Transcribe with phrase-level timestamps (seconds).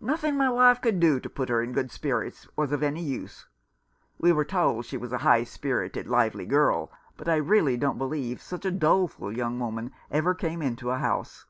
[0.00, 3.48] Nothing my wife could do to put her in good spirits was of any use.
[4.16, 8.40] We were told she was a high spirited, lively girl; but I really don't believe
[8.40, 11.46] such a doleful young woman ever came into a house."